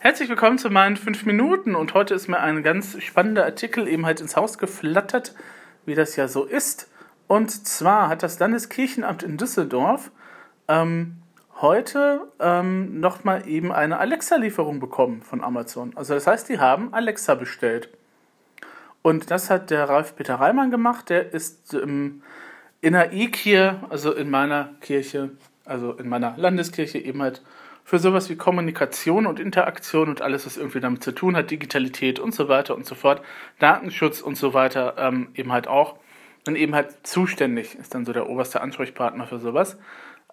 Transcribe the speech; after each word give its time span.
Herzlich 0.00 0.28
willkommen 0.28 0.58
zu 0.58 0.70
meinen 0.70 0.96
fünf 0.96 1.26
Minuten 1.26 1.74
und 1.74 1.92
heute 1.92 2.14
ist 2.14 2.28
mir 2.28 2.38
ein 2.38 2.62
ganz 2.62 3.02
spannender 3.02 3.44
Artikel 3.44 3.88
eben 3.88 4.06
halt 4.06 4.20
ins 4.20 4.36
Haus 4.36 4.56
geflattert, 4.56 5.34
wie 5.86 5.96
das 5.96 6.14
ja 6.14 6.28
so 6.28 6.44
ist. 6.44 6.88
Und 7.26 7.50
zwar 7.66 8.08
hat 8.08 8.22
das 8.22 8.38
Landeskirchenamt 8.38 9.24
in 9.24 9.36
Düsseldorf 9.36 10.12
ähm, 10.68 11.16
heute 11.60 12.28
ähm, 12.38 13.00
nochmal 13.00 13.48
eben 13.48 13.72
eine 13.72 13.98
Alexa-Lieferung 13.98 14.78
bekommen 14.78 15.22
von 15.22 15.42
Amazon. 15.42 15.90
Also 15.96 16.14
das 16.14 16.28
heißt, 16.28 16.48
die 16.48 16.60
haben 16.60 16.94
Alexa 16.94 17.34
bestellt. 17.34 17.88
Und 19.02 19.32
das 19.32 19.50
hat 19.50 19.70
der 19.70 19.88
Ralf 19.88 20.14
Peter 20.14 20.36
Reimann 20.36 20.70
gemacht, 20.70 21.08
der 21.08 21.34
ist 21.34 21.74
ähm, 21.74 22.22
in 22.80 22.92
der 22.92 23.12
E-Kirche, 23.12 23.80
also 23.90 24.12
in 24.12 24.30
meiner 24.30 24.76
Kirche, 24.80 25.30
also 25.64 25.90
in 25.94 26.08
meiner 26.08 26.36
Landeskirche 26.36 26.98
eben 26.98 27.20
halt 27.20 27.42
für 27.88 27.98
sowas 27.98 28.28
wie 28.28 28.36
Kommunikation 28.36 29.24
und 29.24 29.40
Interaktion 29.40 30.10
und 30.10 30.20
alles, 30.20 30.44
was 30.44 30.58
irgendwie 30.58 30.80
damit 30.80 31.02
zu 31.02 31.10
tun 31.10 31.34
hat, 31.34 31.50
Digitalität 31.50 32.18
und 32.18 32.34
so 32.34 32.46
weiter 32.46 32.74
und 32.74 32.84
so 32.84 32.94
fort, 32.94 33.22
Datenschutz 33.60 34.20
und 34.20 34.36
so 34.36 34.52
weiter 34.52 34.96
ähm, 34.98 35.28
eben 35.34 35.52
halt 35.52 35.68
auch. 35.68 35.98
Und 36.46 36.56
eben 36.56 36.74
halt 36.74 37.06
zuständig 37.06 37.76
ist 37.76 37.94
dann 37.94 38.04
so 38.04 38.12
der 38.12 38.28
oberste 38.28 38.60
Ansprechpartner 38.60 39.26
für 39.26 39.38
sowas. 39.38 39.78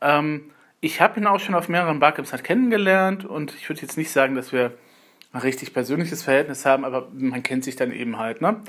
Ähm, 0.02 0.52
ich 0.82 1.00
habe 1.00 1.18
ihn 1.18 1.28
auch 1.28 1.40
schon 1.40 1.56
auf 1.56 1.70
mehreren 1.70 2.02
Barcamps 2.02 2.34
halt 2.34 2.44
kennengelernt 2.44 3.24
und 3.24 3.56
ich 3.56 3.70
würde 3.70 3.84
jetzt 3.84 3.98
nicht 3.98 4.12
sagen, 4.12 4.36
dass 4.36 4.52
wir 4.52 4.74
ein 5.32 5.40
richtig 5.40 5.74
persönliches 5.74 6.24
Verhältnis 6.24 6.66
haben, 6.66 6.84
aber 6.84 7.08
man 7.14 7.42
kennt 7.42 7.64
sich 7.64 7.78
dann 7.78 7.94
eben 7.94 8.20
halt. 8.20 8.42
Ne? 8.42 8.60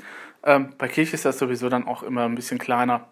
Ähm, 0.45 0.69
bei 0.77 0.87
Kirche 0.87 1.15
ist 1.15 1.25
das 1.25 1.39
sowieso 1.39 1.67
dann 1.67 1.85
auch 1.85 2.03
immer 2.03 2.23
ein 2.23 2.35
bisschen 2.35 2.57
kleiner. 2.57 3.09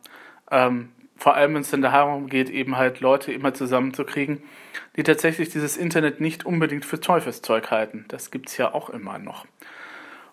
Ähm, 0.50 0.94
vor 1.18 1.36
allem, 1.36 1.56
wenn 1.56 1.62
es 1.62 1.72
dann 1.72 1.82
darum 1.82 2.28
geht, 2.28 2.50
eben 2.50 2.78
halt 2.78 3.00
Leute 3.00 3.32
immer 3.32 3.54
zusammenzukriegen, 3.54 4.44
die 4.96 5.04
tatsächlich 5.04 5.50
dieses 5.50 5.78
Internet 5.78 6.20
nicht 6.20 6.46
unbedingt 6.46 6.86
für 6.86 7.00
Teufelszeug 7.00 7.72
halten. 7.72 8.06
Das 8.08 8.32
gibt 8.32 8.50
es 8.50 8.58
ja 8.58 8.74
auch 8.74 8.90
immer 8.90 9.18
noch. 9.18 9.46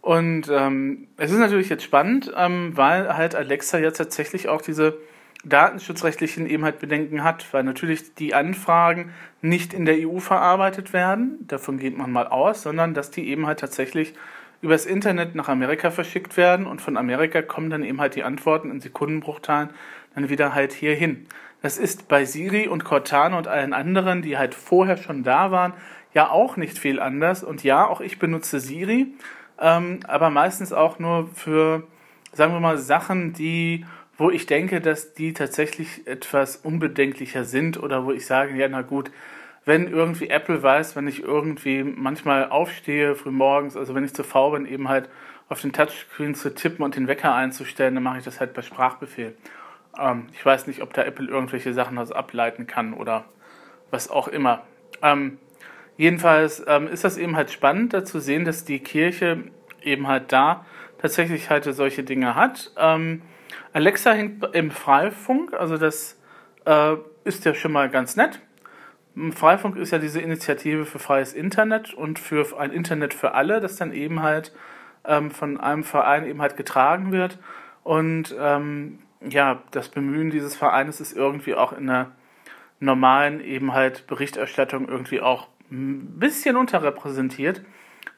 Und 0.01 0.49
ähm, 0.51 1.07
es 1.17 1.31
ist 1.31 1.39
natürlich 1.39 1.69
jetzt 1.69 1.85
spannend, 1.85 2.33
ähm, 2.37 2.77
weil 2.77 3.17
halt 3.17 3.37
Alexa 3.37 3.79
jetzt 3.79 3.99
tatsächlich 3.99 4.49
auch 4.49 4.61
diese 4.61 4.99
datenschutzrechtlichen 5.45 6.47
eben 6.47 6.65
halt 6.65 6.81
Bedenken 6.81 7.25
hat, 7.25 7.53
weil 7.53 7.65
natürlich 7.65 8.15
die 8.15 8.35
Anfragen 8.35 9.13
nicht 9.41 9.75
in 9.75 9.85
der 9.85 10.09
EU 10.09 10.19
verarbeitet 10.19 10.93
werden, 10.93 11.47
davon 11.47 11.79
geht 11.79 11.97
man 11.97 12.13
mal 12.13 12.27
aus, 12.27 12.63
sondern 12.63 12.95
dass 12.95 13.11
die 13.11 13.29
eben 13.29 13.47
halt 13.47 13.61
tatsächlich 13.61 14.15
übers 14.63 14.87
Internet 14.87 15.35
nach 15.35 15.49
Amerika 15.49 15.91
verschickt 15.91 16.37
werden 16.37 16.67
und 16.67 16.81
von 16.81 16.97
Amerika 16.97 17.43
kommen 17.43 17.69
dann 17.69 17.83
eben 17.83 18.01
halt 18.01 18.15
die 18.15 18.23
Antworten 18.23 18.71
in 18.71 18.81
Sekundenbruchteilen 18.81 19.71
dann 20.15 20.29
wieder 20.29 20.55
halt 20.55 20.73
hier 20.73 20.95
hin. 20.95 21.27
Das 21.63 21.79
ist 21.79 22.09
bei 22.09 22.25
Siri 22.25 22.69
und 22.69 22.85
Cortana 22.85 23.37
und 23.37 23.49
allen 23.49 23.73
anderen, 23.73 24.23
die 24.23 24.39
halt 24.39 24.55
vorher 24.55 24.97
schon 24.97 25.23
da 25.23 25.51
waren, 25.51 25.75
ja 26.15 26.31
auch 26.31 26.57
nicht 26.57 26.79
viel 26.79 27.01
anders. 27.01 27.45
Und 27.45 27.63
ja, 27.63 27.87
auch 27.87 28.01
ich 28.01 28.19
benutze 28.19 28.61
Siri, 28.61 29.15
ähm, 29.61 30.01
aber 30.07 30.31
meistens 30.31 30.73
auch 30.73 30.99
nur 30.99 31.29
für, 31.35 31.85
sagen 32.33 32.53
wir 32.53 32.61
mal, 32.61 32.79
Sachen, 32.79 33.33
die, 33.33 33.85
wo 34.17 34.31
ich 34.31 34.47
denke, 34.47 34.81
dass 34.81 35.15
die 35.15 35.33
tatsächlich 35.33 36.07
etwas 36.07 36.57
unbedenklicher 36.57 37.45
sind 37.45 37.83
oder 37.83 38.05
wo 38.05 38.13
ich 38.13 38.27
sage, 38.27 38.55
ja, 38.57 38.69
na 38.69 38.83
gut, 38.83 39.11
wenn 39.65 39.87
irgendwie 39.87 40.29
Apple 40.29 40.63
weiß, 40.63 40.97
wenn 40.97 41.07
ich 41.07 41.23
irgendwie 41.23 41.85
manchmal 41.85 42.49
aufstehe 42.49 43.15
früh 43.15 43.31
morgens, 43.31 43.77
also 43.77 43.95
wenn 43.95 44.05
ich 44.05 44.15
zu 44.15 44.25
faul 44.25 44.59
bin, 44.59 44.67
eben 44.67 44.89
halt 44.89 45.09
auf 45.49 45.61
den 45.61 45.73
Touchscreen 45.73 46.35
zu 46.35 46.55
tippen 46.55 46.85
und 46.85 46.97
den 46.97 47.07
Wecker 47.07 47.35
einzustellen, 47.35 47.95
dann 47.95 48.03
mache 48.03 48.19
ich 48.19 48.25
das 48.25 48.41
halt 48.41 48.55
per 48.55 48.63
Sprachbefehl. 48.63 49.37
Ähm, 49.99 50.27
ich 50.33 50.45
weiß 50.45 50.67
nicht, 50.67 50.83
ob 50.83 50.93
da 50.95 51.03
Apple 51.03 51.29
irgendwelche 51.29 51.73
Sachen 51.75 51.97
daraus 51.97 52.13
ableiten 52.13 52.67
kann 52.67 52.95
oder 52.95 53.25
was 53.91 54.11
auch 54.11 54.29
immer. 54.29 54.63
Ähm, 55.03 55.39
jedenfalls 55.97 56.65
ähm, 56.67 56.89
ist 56.89 57.05
das 57.05 57.19
eben 57.19 57.37
halt 57.37 57.51
spannend, 57.51 57.93
da 57.93 58.05
zu 58.05 58.19
sehen, 58.19 58.45
dass 58.45 58.65
die 58.65 58.81
Kirche 58.81 59.45
eben 59.83 60.09
halt 60.09 60.33
da 60.33 60.65
tatsächlich 60.99 61.51
halt 61.51 61.65
solche 61.65 62.03
Dinge 62.03 62.35
hat. 62.35 62.73
Ähm, 62.77 63.23
Alexa 63.73 64.13
hängt 64.13 64.45
im 64.55 64.71
Freifunk, 64.71 65.53
also 65.55 65.77
das 65.77 66.19
äh, 66.65 66.97
ist 67.25 67.45
ja 67.45 67.55
schon 67.55 67.73
mal 67.73 67.91
ganz 67.91 68.17
nett. 68.17 68.41
Freifunk 69.35 69.77
ist 69.77 69.93
ja 69.93 69.99
diese 69.99 70.21
Initiative 70.21 70.87
für 70.87 70.99
freies 70.99 71.33
Internet 71.33 71.93
und 71.93 72.19
für 72.19 72.59
ein 72.59 72.73
Internet 72.73 73.13
für 73.13 73.35
alle, 73.35 73.61
das 73.61 73.77
dann 73.77 73.93
eben 73.93 74.23
halt 74.23 74.53
ähm, 75.05 75.31
von 75.31 75.61
einem 75.61 75.85
Verein 75.85 76.27
eben 76.27 76.41
halt 76.41 76.57
getragen 76.57 77.13
wird. 77.13 77.39
Und 77.85 78.35
ähm, 78.39 79.01
ja, 79.21 79.63
das 79.71 79.89
Bemühen 79.89 80.31
dieses 80.31 80.57
Vereines 80.57 81.01
ist 81.01 81.17
irgendwie 81.17 81.55
auch 81.55 81.73
in 81.73 81.87
der 81.87 82.13
normalen 82.81 83.41
eben 83.41 83.73
halt 83.73 84.07
Berichterstattung 84.07 84.89
irgendwie 84.89 85.21
auch 85.21 85.49
ein 85.71 86.19
bisschen 86.19 86.57
unterrepräsentiert. 86.57 87.63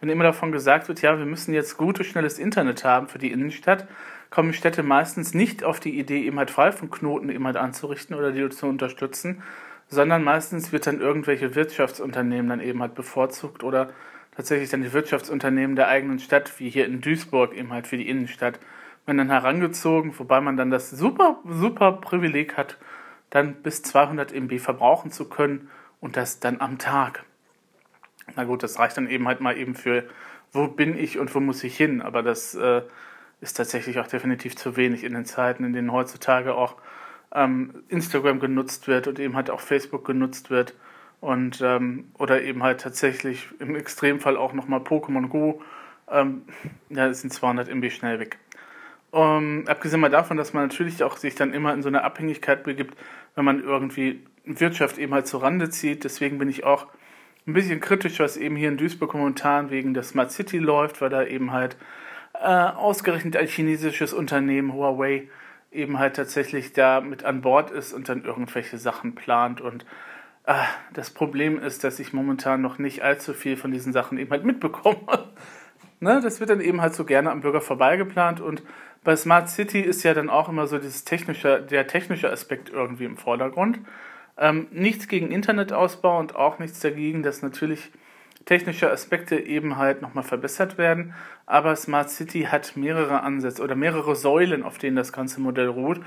Wenn 0.00 0.08
immer 0.08 0.24
davon 0.24 0.52
gesagt 0.52 0.88
wird, 0.88 1.02
ja, 1.02 1.18
wir 1.18 1.26
müssen 1.26 1.54
jetzt 1.54 1.76
gutes, 1.76 2.06
schnelles 2.06 2.38
Internet 2.38 2.84
haben 2.84 3.08
für 3.08 3.18
die 3.18 3.30
Innenstadt, 3.30 3.86
kommen 4.30 4.52
Städte 4.52 4.82
meistens 4.82 5.34
nicht 5.34 5.64
auf 5.64 5.80
die 5.80 5.98
Idee, 5.98 6.24
eben 6.24 6.38
halt 6.38 6.50
Freifunkknoten 6.50 7.30
eben 7.30 7.46
halt 7.46 7.56
anzurichten 7.56 8.16
oder 8.16 8.32
die 8.32 8.48
zu 8.48 8.66
unterstützen, 8.66 9.42
sondern 9.88 10.22
meistens 10.22 10.72
wird 10.72 10.86
dann 10.86 11.00
irgendwelche 11.00 11.54
Wirtschaftsunternehmen 11.54 12.48
dann 12.48 12.60
eben 12.60 12.80
halt 12.80 12.94
bevorzugt 12.94 13.62
oder 13.62 13.90
tatsächlich 14.36 14.70
dann 14.70 14.82
die 14.82 14.92
Wirtschaftsunternehmen 14.92 15.76
der 15.76 15.88
eigenen 15.88 16.18
Stadt, 16.18 16.58
wie 16.58 16.70
hier 16.70 16.86
in 16.86 17.00
Duisburg 17.00 17.54
eben 17.54 17.72
halt 17.72 17.86
für 17.86 17.96
die 17.96 18.08
Innenstadt 18.08 18.58
man 19.06 19.18
dann 19.18 19.30
herangezogen, 19.30 20.18
wobei 20.18 20.40
man 20.40 20.56
dann 20.56 20.70
das 20.70 20.90
super, 20.90 21.38
super 21.44 21.92
Privileg 21.92 22.56
hat, 22.56 22.78
dann 23.30 23.54
bis 23.56 23.82
200 23.82 24.32
MB 24.32 24.58
verbrauchen 24.58 25.10
zu 25.10 25.28
können 25.28 25.68
und 26.00 26.16
das 26.16 26.40
dann 26.40 26.60
am 26.60 26.78
Tag. 26.78 27.24
Na 28.36 28.44
gut, 28.44 28.62
das 28.62 28.78
reicht 28.78 28.96
dann 28.96 29.08
eben 29.08 29.28
halt 29.28 29.40
mal 29.40 29.56
eben 29.58 29.74
für, 29.74 30.04
wo 30.52 30.68
bin 30.68 30.96
ich 30.96 31.18
und 31.18 31.34
wo 31.34 31.40
muss 31.40 31.62
ich 31.64 31.76
hin, 31.76 32.00
aber 32.00 32.22
das 32.22 32.54
äh, 32.54 32.82
ist 33.40 33.54
tatsächlich 33.54 33.98
auch 33.98 34.06
definitiv 34.06 34.56
zu 34.56 34.76
wenig 34.76 35.04
in 35.04 35.12
den 35.12 35.26
Zeiten, 35.26 35.64
in 35.64 35.72
denen 35.72 35.92
heutzutage 35.92 36.54
auch 36.54 36.76
ähm, 37.34 37.82
Instagram 37.88 38.40
genutzt 38.40 38.88
wird 38.88 39.06
und 39.06 39.18
eben 39.18 39.36
halt 39.36 39.50
auch 39.50 39.60
Facebook 39.60 40.04
genutzt 40.04 40.50
wird 40.50 40.74
und 41.20 41.60
ähm, 41.62 42.10
oder 42.18 42.42
eben 42.42 42.62
halt 42.62 42.80
tatsächlich 42.80 43.48
im 43.58 43.74
Extremfall 43.74 44.36
auch 44.36 44.52
nochmal 44.52 44.80
Pokémon 44.80 45.28
Go, 45.28 45.62
ähm, 46.10 46.42
ja, 46.90 47.12
sind 47.12 47.32
200 47.32 47.68
MB 47.68 47.90
schnell 47.90 48.20
weg. 48.20 48.38
Um, 49.10 49.68
abgesehen 49.68 50.00
mal 50.00 50.10
davon, 50.10 50.36
dass 50.36 50.52
man 50.52 50.64
natürlich 50.64 51.02
auch 51.04 51.16
sich 51.16 51.36
dann 51.36 51.52
immer 51.52 51.72
in 51.72 51.82
so 51.82 51.88
eine 51.88 52.02
Abhängigkeit 52.02 52.64
begibt, 52.64 52.98
wenn 53.36 53.44
man 53.44 53.62
irgendwie 53.62 54.24
Wirtschaft 54.44 54.98
eben 54.98 55.14
halt 55.14 55.28
zur 55.28 55.42
Rande 55.42 55.70
zieht. 55.70 56.02
Deswegen 56.02 56.38
bin 56.38 56.48
ich 56.48 56.64
auch 56.64 56.88
ein 57.46 57.52
bisschen 57.52 57.80
kritisch, 57.80 58.18
was 58.18 58.36
eben 58.36 58.56
hier 58.56 58.68
in 58.68 58.76
Duisburg 58.76 59.14
momentan 59.14 59.70
wegen 59.70 59.94
der 59.94 60.02
Smart 60.02 60.32
City 60.32 60.58
läuft, 60.58 61.00
weil 61.00 61.10
da 61.10 61.24
eben 61.24 61.52
halt 61.52 61.76
äh, 62.34 62.46
ausgerechnet 62.46 63.36
ein 63.36 63.46
chinesisches 63.46 64.12
Unternehmen, 64.12 64.72
Huawei, 64.72 65.28
eben 65.74 65.98
halt 65.98 66.16
tatsächlich 66.16 66.72
da 66.72 67.00
mit 67.00 67.24
an 67.24 67.40
Bord 67.40 67.70
ist 67.70 67.92
und 67.92 68.08
dann 68.08 68.24
irgendwelche 68.24 68.78
Sachen 68.78 69.14
plant. 69.14 69.60
Und 69.60 69.84
äh, 70.44 70.54
das 70.92 71.10
Problem 71.10 71.58
ist, 71.60 71.84
dass 71.84 71.98
ich 71.98 72.12
momentan 72.12 72.60
noch 72.60 72.78
nicht 72.78 73.02
allzu 73.02 73.34
viel 73.34 73.56
von 73.56 73.72
diesen 73.72 73.92
Sachen 73.92 74.18
eben 74.18 74.30
halt 74.30 74.44
mitbekomme. 74.44 74.98
ne? 76.00 76.20
Das 76.22 76.40
wird 76.40 76.50
dann 76.50 76.60
eben 76.60 76.80
halt 76.80 76.94
so 76.94 77.04
gerne 77.04 77.30
am 77.30 77.40
Bürger 77.40 77.60
vorbeigeplant 77.60 78.40
und 78.40 78.62
bei 79.04 79.16
Smart 79.16 79.50
City 79.50 79.80
ist 79.80 80.02
ja 80.02 80.14
dann 80.14 80.30
auch 80.30 80.48
immer 80.48 80.66
so 80.66 80.78
dieses 80.78 81.04
technische, 81.04 81.60
der 81.60 81.86
technische 81.86 82.30
Aspekt 82.30 82.70
irgendwie 82.70 83.04
im 83.04 83.18
Vordergrund. 83.18 83.80
Ähm, 84.38 84.66
nichts 84.72 85.08
gegen 85.08 85.30
Internetausbau 85.30 86.18
und 86.18 86.34
auch 86.34 86.58
nichts 86.58 86.80
dagegen, 86.80 87.22
dass 87.22 87.42
natürlich 87.42 87.92
technische 88.44 88.90
Aspekte 88.90 89.36
eben 89.38 89.76
halt 89.76 90.02
nochmal 90.02 90.24
verbessert 90.24 90.78
werden. 90.78 91.14
Aber 91.46 91.76
Smart 91.76 92.10
City 92.10 92.42
hat 92.42 92.76
mehrere 92.76 93.22
Ansätze 93.22 93.62
oder 93.62 93.74
mehrere 93.74 94.16
Säulen, 94.16 94.62
auf 94.62 94.78
denen 94.78 94.96
das 94.96 95.12
ganze 95.12 95.40
Modell 95.40 95.68
ruht. 95.68 96.00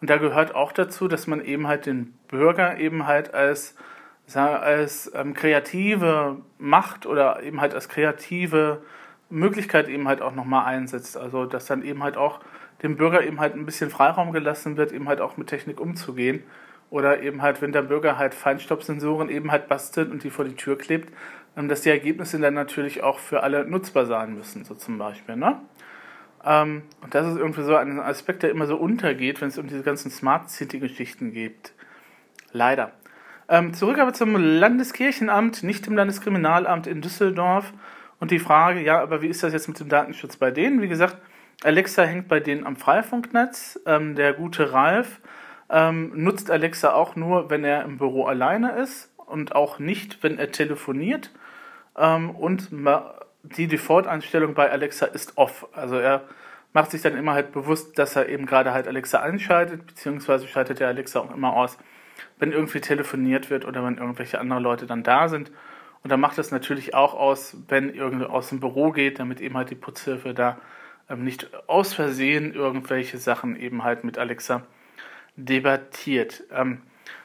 Und 0.00 0.10
da 0.10 0.16
gehört 0.16 0.54
auch 0.54 0.72
dazu, 0.72 1.08
dass 1.08 1.26
man 1.26 1.42
eben 1.44 1.66
halt 1.66 1.86
den 1.86 2.14
Bürger 2.28 2.78
eben 2.78 3.06
halt 3.06 3.32
als, 3.32 3.74
als 4.34 5.10
ähm, 5.14 5.34
kreative 5.34 6.38
Macht 6.58 7.06
oder 7.06 7.42
eben 7.42 7.60
halt 7.60 7.74
als 7.74 7.88
kreative 7.88 8.82
Möglichkeit 9.30 9.88
eben 9.88 10.06
halt 10.08 10.20
auch 10.20 10.34
nochmal 10.34 10.66
einsetzt. 10.66 11.16
Also 11.16 11.46
dass 11.46 11.66
dann 11.66 11.82
eben 11.82 12.02
halt 12.02 12.16
auch 12.16 12.40
dem 12.82 12.96
Bürger 12.96 13.24
eben 13.24 13.40
halt 13.40 13.54
ein 13.54 13.64
bisschen 13.64 13.90
Freiraum 13.90 14.32
gelassen 14.32 14.76
wird, 14.76 14.92
eben 14.92 15.08
halt 15.08 15.20
auch 15.20 15.36
mit 15.36 15.46
Technik 15.46 15.80
umzugehen. 15.80 16.42
Oder 16.90 17.22
eben 17.22 17.42
halt, 17.42 17.60
wenn 17.62 17.72
der 17.72 17.82
Bürger 17.82 18.18
halt 18.18 18.34
Feinstaubsensoren 18.34 19.28
eben 19.28 19.50
halt 19.50 19.68
bastelt 19.68 20.10
und 20.10 20.22
die 20.22 20.30
vor 20.30 20.44
die 20.44 20.54
Tür 20.54 20.78
klebt, 20.78 21.12
ähm, 21.56 21.68
dass 21.68 21.82
die 21.82 21.90
Ergebnisse 21.90 22.38
dann 22.38 22.54
natürlich 22.54 23.02
auch 23.02 23.18
für 23.18 23.42
alle 23.42 23.64
nutzbar 23.64 24.06
sein 24.06 24.34
müssen, 24.34 24.64
so 24.64 24.74
zum 24.74 24.98
Beispiel. 24.98 25.36
Ne? 25.36 25.60
Ähm, 26.44 26.82
und 27.02 27.14
das 27.14 27.26
ist 27.26 27.38
irgendwie 27.38 27.62
so 27.62 27.74
ein 27.76 27.98
Aspekt, 28.00 28.42
der 28.42 28.50
immer 28.50 28.66
so 28.66 28.76
untergeht, 28.76 29.40
wenn 29.40 29.48
es 29.48 29.58
um 29.58 29.66
diese 29.66 29.82
ganzen 29.82 30.10
Smart 30.10 30.50
City-Geschichten 30.50 31.32
geht. 31.32 31.72
Leider. 32.52 32.92
Ähm, 33.48 33.74
zurück 33.74 33.98
aber 33.98 34.12
zum 34.12 34.36
Landeskirchenamt, 34.36 35.62
nicht 35.62 35.86
im 35.86 35.96
Landeskriminalamt 35.96 36.86
in 36.86 37.00
Düsseldorf. 37.00 37.72
Und 38.20 38.30
die 38.30 38.38
Frage, 38.38 38.80
ja, 38.80 39.02
aber 39.02 39.22
wie 39.22 39.28
ist 39.28 39.42
das 39.42 39.52
jetzt 39.52 39.68
mit 39.68 39.78
dem 39.80 39.88
Datenschutz 39.88 40.36
bei 40.36 40.50
denen? 40.50 40.80
Wie 40.80 40.88
gesagt, 40.88 41.18
Alexa 41.62 42.04
hängt 42.04 42.28
bei 42.28 42.40
denen 42.40 42.64
am 42.64 42.76
Freifunknetz. 42.76 43.80
Der 43.86 44.32
gute 44.32 44.72
Ralf 44.72 45.20
ähm, 45.74 46.12
nutzt 46.14 46.52
Alexa 46.52 46.94
auch 46.94 47.16
nur, 47.16 47.50
wenn 47.50 47.64
er 47.64 47.82
im 47.82 47.98
Büro 47.98 48.26
alleine 48.26 48.78
ist 48.78 49.12
und 49.16 49.56
auch 49.56 49.80
nicht, 49.80 50.22
wenn 50.22 50.38
er 50.38 50.52
telefoniert. 50.52 51.32
ähm, 51.98 52.30
und 52.30 52.70
die 53.42 53.66
Default-Einstellung 53.66 54.54
bei 54.54 54.70
Alexa 54.70 55.06
ist 55.06 55.36
off. 55.36 55.66
Also 55.72 55.96
er 55.96 56.22
macht 56.72 56.92
sich 56.92 57.02
dann 57.02 57.16
immer 57.16 57.34
halt 57.34 57.52
bewusst, 57.52 57.98
dass 57.98 58.16
er 58.16 58.28
eben 58.28 58.46
gerade 58.46 58.72
halt 58.72 58.86
Alexa 58.88 59.20
einschaltet, 59.20 59.86
beziehungsweise 59.86 60.46
schaltet 60.46 60.80
er 60.80 60.88
Alexa 60.88 61.20
auch 61.20 61.34
immer 61.34 61.54
aus, 61.54 61.76
wenn 62.38 62.52
irgendwie 62.52 62.80
telefoniert 62.80 63.50
wird 63.50 63.64
oder 63.64 63.84
wenn 63.84 63.98
irgendwelche 63.98 64.38
andere 64.40 64.60
Leute 64.60 64.86
dann 64.86 65.02
da 65.02 65.28
sind. 65.28 65.50
Und 66.04 66.10
dann 66.10 66.20
macht 66.20 66.38
es 66.38 66.52
natürlich 66.52 66.94
auch 66.94 67.14
aus, 67.14 67.56
wenn 67.68 67.92
irgendwo 67.92 68.26
aus 68.26 68.50
dem 68.50 68.60
Büro 68.60 68.92
geht, 68.92 69.18
damit 69.18 69.40
eben 69.40 69.56
halt 69.56 69.70
die 69.70 69.74
Putzhilfe 69.74 70.34
da 70.34 70.58
ähm, 71.10 71.24
nicht 71.24 71.50
aus 71.66 71.94
Versehen 71.94 72.54
irgendwelche 72.54 73.18
Sachen 73.18 73.56
eben 73.56 73.82
halt 73.82 74.04
mit 74.04 74.18
Alexa 74.18 74.62
debattiert. 75.36 76.44
Ähm, 76.52 76.82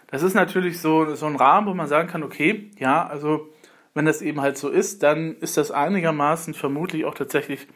das 0.07 0.23
ist 0.23 0.33
natürlich 0.33 0.79
so, 0.81 1.15
so 1.15 1.25
ein 1.27 1.35
Rahmen, 1.35 1.67
wo 1.67 1.73
man 1.73 1.87
sagen 1.87 2.09
kann, 2.09 2.23
okay, 2.23 2.71
ja, 2.79 3.05
also 3.05 3.49
wenn 3.93 4.05
das 4.05 4.21
eben 4.21 4.41
halt 4.41 4.57
so 4.57 4.69
ist, 4.69 5.03
dann 5.03 5.35
ist 5.37 5.57
das 5.57 5.71
einigermaßen 5.71 6.53
vermutlich 6.53 7.05
auch 7.05 7.13
tatsächlich 7.13 7.67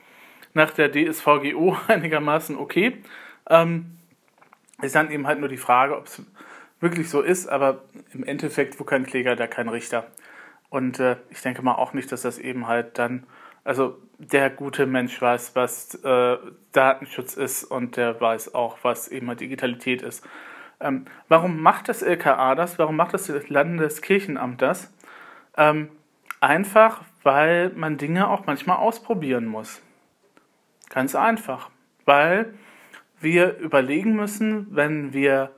nach 0.54 0.72
der 0.72 0.92
DSVGO 0.92 1.78
einigermaßen 1.88 2.58
okay. 2.58 3.04
Ähm, 3.50 3.98
ist 4.82 4.96
dann 4.96 5.12
eben 5.12 5.28
halt 5.28 5.40
nur 5.40 5.50
die 5.50 5.58
Frage, 5.58 5.98
ob 5.98 6.08
es 6.08 6.22
wirklich 6.80 7.10
so 7.10 7.22
ist, 7.22 7.48
aber 7.48 7.84
im 8.14 8.24
Endeffekt, 8.24 8.80
wo 8.80 8.84
kein 8.84 9.06
Kläger, 9.06 9.36
da 9.36 9.48
kein 9.48 9.70
Richter. 9.70 10.08
Und 10.70 11.00
äh, 11.00 11.18
ich 11.30 11.42
denke 11.42 11.62
mal 11.62 11.76
auch 11.76 11.94
nicht, 11.94 12.12
dass 12.12 12.24
das 12.24 12.40
eben 12.40 12.68
halt 12.68 12.98
dann, 12.98 13.26
also 13.64 13.98
der 14.18 14.50
gute 14.50 14.86
Mensch 14.86 15.22
weiß, 15.22 15.56
was 15.56 15.96
äh, 16.04 16.38
Datenschutz 16.72 17.36
ist 17.36 17.64
und 17.64 17.98
der 17.98 18.20
weiß 18.20 18.54
auch, 18.56 18.78
was 18.84 19.08
eben 19.08 19.36
Digitalität 19.38 20.02
ist. 20.02 20.26
Ähm, 20.80 21.06
warum 21.30 21.62
macht 21.62 21.90
das 21.90 22.02
LKA 22.02 22.56
das? 22.56 22.78
Warum 22.78 22.96
macht 22.96 23.14
das 23.14 23.28
Landeskirchenamt 23.50 24.62
das? 24.62 24.94
Ähm, 25.58 25.90
einfach, 26.42 27.04
weil 27.24 27.70
man 27.70 27.98
Dinge 27.98 28.30
auch 28.30 28.46
manchmal 28.46 28.78
ausprobieren 28.78 29.46
muss. 29.46 29.82
Ganz 30.90 31.16
einfach. 31.16 31.70
Weil 32.06 32.54
wir 33.20 33.58
überlegen 33.58 34.16
müssen, 34.16 34.68
wenn 34.72 35.14
wir, 35.14 35.52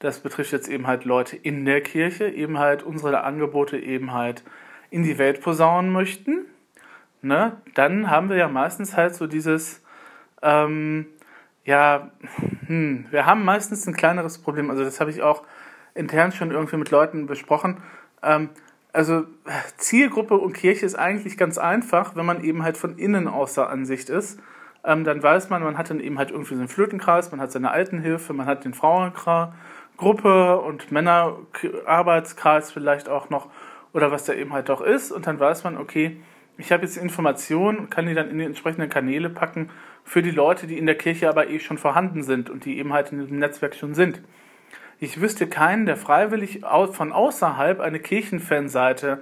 das 0.00 0.20
betrifft 0.20 0.52
jetzt 0.52 0.68
eben 0.68 0.88
halt 0.88 1.04
Leute 1.04 1.36
in 1.36 1.64
der 1.64 1.80
Kirche, 1.80 2.28
eben 2.28 2.58
halt 2.58 2.82
unsere 2.82 3.22
Angebote 3.22 3.78
eben 3.78 4.12
halt 4.12 4.42
in 4.90 5.04
die 5.04 5.18
Welt 5.18 5.40
posaunen 5.40 5.92
möchten, 5.92 6.46
ne, 7.24 7.56
dann 7.74 8.10
haben 8.10 8.28
wir 8.28 8.36
ja 8.36 8.48
meistens 8.48 8.96
halt 8.96 9.14
so 9.14 9.26
dieses, 9.26 9.82
ähm, 10.42 11.06
ja, 11.64 12.10
hm, 12.66 13.06
wir 13.10 13.26
haben 13.26 13.44
meistens 13.44 13.86
ein 13.86 13.94
kleineres 13.94 14.38
Problem. 14.38 14.70
Also 14.70 14.84
das 14.84 15.00
habe 15.00 15.10
ich 15.10 15.22
auch 15.22 15.42
intern 15.94 16.32
schon 16.32 16.50
irgendwie 16.50 16.76
mit 16.76 16.90
Leuten 16.90 17.26
besprochen. 17.26 17.78
Ähm, 18.22 18.50
also 18.92 19.24
Zielgruppe 19.76 20.36
und 20.36 20.52
Kirche 20.52 20.86
ist 20.86 20.94
eigentlich 20.94 21.36
ganz 21.36 21.58
einfach, 21.58 22.14
wenn 22.14 22.26
man 22.26 22.44
eben 22.44 22.62
halt 22.62 22.76
von 22.76 22.96
innen 22.98 23.26
außer 23.26 23.68
Ansicht 23.68 24.08
ist 24.08 24.38
ähm, 24.84 25.04
dann 25.04 25.22
weiß 25.22 25.50
man, 25.50 25.62
man 25.62 25.78
hat 25.78 25.90
dann 25.90 26.00
eben 26.00 26.18
halt 26.18 26.30
irgendwie 26.30 26.54
so 26.54 26.60
einen 26.60 26.68
Flötenkreis, 26.68 27.30
man 27.30 27.40
hat 27.40 27.50
seine 27.50 27.70
Altenhilfe, 27.70 28.32
man 28.34 28.46
hat 28.46 28.64
den 28.64 28.74
Frauengruppe 28.74 30.60
und 30.60 30.92
Männerarbeitskreis 30.92 32.70
vielleicht 32.70 33.08
auch 33.08 33.30
noch 33.30 33.48
oder 33.92 34.10
was 34.10 34.24
da 34.24 34.34
eben 34.34 34.52
halt 34.52 34.68
doch 34.68 34.82
ist 34.82 35.10
und 35.12 35.26
dann 35.26 35.40
weiß 35.40 35.64
man, 35.64 35.78
okay, 35.78 36.20
ich 36.56 36.70
habe 36.70 36.84
jetzt 36.84 36.96
Informationen 36.96 37.78
und 37.78 37.90
kann 37.90 38.06
die 38.06 38.14
dann 38.14 38.30
in 38.30 38.38
die 38.38 38.44
entsprechenden 38.44 38.88
Kanäle 38.88 39.28
packen 39.28 39.70
für 40.04 40.22
die 40.22 40.30
Leute, 40.30 40.66
die 40.66 40.78
in 40.78 40.86
der 40.86 40.96
Kirche 40.96 41.28
aber 41.28 41.48
eh 41.50 41.58
schon 41.58 41.78
vorhanden 41.78 42.22
sind 42.22 42.50
und 42.50 42.64
die 42.64 42.78
eben 42.78 42.92
halt 42.92 43.10
in 43.12 43.20
diesem 43.20 43.38
Netzwerk 43.38 43.74
schon 43.74 43.94
sind. 43.94 44.20
Ich 45.00 45.20
wüsste 45.20 45.48
keinen, 45.48 45.86
der 45.86 45.96
freiwillig 45.96 46.60
von 46.92 47.12
außerhalb 47.12 47.80
eine 47.80 47.98
Kirchenfanseite 47.98 49.20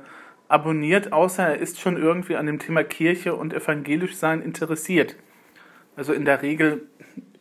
abonniert, 0.49 1.12
außer 1.12 1.49
er 1.49 1.58
ist 1.58 1.81
schon 1.81 1.96
irgendwie 1.96 2.37
an 2.37 2.46
dem 2.46 2.58
Thema 2.58 2.84
Kirche 2.84 3.34
und 3.34 3.55
evangelisch 3.55 4.17
sein 4.17 4.43
interessiert. 4.43 5.17
Also 5.96 6.12
in 6.12 6.26
der 6.26 6.43
Regel, 6.43 6.87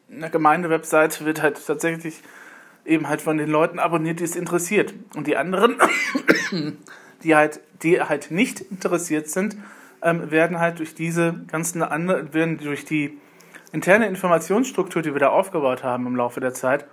eine 0.09 0.29
Gemeindewebseite 0.29 1.25
wird 1.25 1.41
halt 1.41 1.65
tatsächlich 1.65 2.21
eben 2.85 3.09
halt 3.09 3.21
von 3.21 3.38
den 3.38 3.49
Leuten 3.49 3.79
abonniert, 3.79 4.19
die 4.19 4.23
es 4.23 4.35
interessiert. 4.35 4.93
Und 5.15 5.27
die 5.27 5.35
anderen, 5.35 5.75
die 7.23 7.35
halt, 7.35 7.59
die 7.83 8.01
halt 8.01 8.31
nicht 8.31 8.61
interessiert 8.61 9.29
sind, 9.29 9.57
ähm, 10.01 10.31
werden 10.31 10.59
halt 10.59 10.80
durch 10.80 10.95
diese 10.95 11.33
ganzen 11.48 11.83
anderen, 11.83 12.33
werden 12.33 12.57
durch 12.57 12.86
die 12.86 13.19
interne 13.71 14.07
Informationsstruktur, 14.07 15.01
die 15.01 15.13
wir 15.13 15.19
da 15.19 15.30
aufgebaut 15.30 15.83
haben 15.83 16.07
im 16.07 16.15
Laufe 16.15 16.39
der 16.39 16.53
Zeit, 16.53 16.86